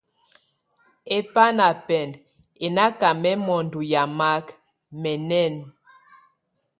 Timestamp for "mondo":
3.45-3.79